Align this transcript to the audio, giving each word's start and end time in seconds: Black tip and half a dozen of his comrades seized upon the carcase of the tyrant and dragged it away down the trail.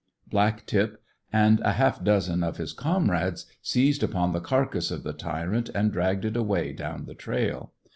Black 0.25 0.65
tip 0.65 0.99
and 1.31 1.63
half 1.63 2.01
a 2.01 2.03
dozen 2.03 2.41
of 2.43 2.57
his 2.57 2.73
comrades 2.73 3.45
seized 3.61 4.01
upon 4.01 4.31
the 4.31 4.41
carcase 4.41 4.89
of 4.89 5.03
the 5.03 5.13
tyrant 5.13 5.69
and 5.75 5.91
dragged 5.91 6.25
it 6.25 6.35
away 6.35 6.73
down 6.73 7.05
the 7.05 7.13
trail. 7.13 7.71